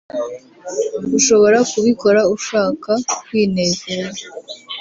ushobora 1.17 1.57
kubikora 1.71 2.21
ushaka 2.35 2.91
kwinezeza 3.23 4.21